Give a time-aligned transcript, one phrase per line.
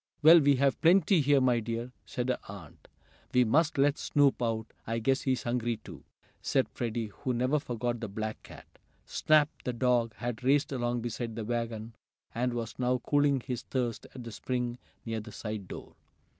[0.23, 2.87] "Well, we have plenty here, my dear," said her aunt.
[3.35, 4.65] "We must let Snoop out.
[4.87, 6.03] I guess he's hungry, too,"
[6.41, 8.65] said Freddie, who never forgot the black cat.
[9.05, 11.93] Snap, the dog, had raced along beside the wagon,
[12.33, 15.93] and was now cooling his thirst at the spring near the side door.